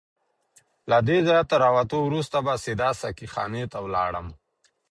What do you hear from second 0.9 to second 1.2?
دې